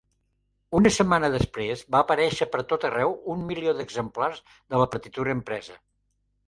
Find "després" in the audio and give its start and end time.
1.37-1.83